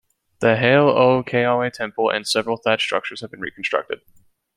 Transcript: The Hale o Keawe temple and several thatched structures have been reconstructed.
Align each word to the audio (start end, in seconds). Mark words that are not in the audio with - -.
The 0.39 0.57
Hale 0.57 0.89
o 0.89 1.21
Keawe 1.23 1.71
temple 1.71 2.09
and 2.09 2.27
several 2.27 2.57
thatched 2.57 2.81
structures 2.85 3.21
have 3.21 3.29
been 3.29 3.39
reconstructed. 3.39 4.01